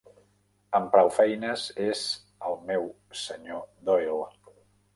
[0.79, 2.01] Amb prou feines és
[2.51, 2.89] el meu
[3.23, 4.29] senyor Doyle.